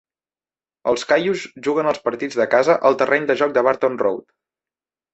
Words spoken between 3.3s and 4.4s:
de joc de Barton Road.